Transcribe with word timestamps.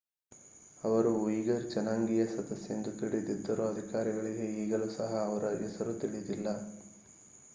ಅವರು 0.83 1.09
ಉಯಿಘರ್ 1.23 1.67
ಜನಾಂಗೀಯ 1.67 2.23
ಸದಸ್ಯ 2.27 2.73
ಎಂದು 2.73 2.91
ತಿಳಿದಿದ್ದರೂ 2.93 3.63
ಅಧಿಕಾರಿಗಳಿಗೆ 3.67 4.47
ಈಗಲೂ 4.61 4.87
ಸಹ 4.97 5.11
ಅವರ 5.25 5.51
ಹೆಸರು 5.61 5.93
ತಿಳಿದಿಲ್ಲ 5.95 6.47